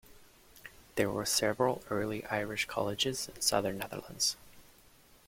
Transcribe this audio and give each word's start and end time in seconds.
There 0.95 1.11
were 1.11 1.27
several 1.27 1.83
early 1.91 2.25
Irish 2.25 2.65
Colleges 2.65 3.29
in 3.29 3.39
Southern 3.39 3.77
Netherlands. 3.77 4.35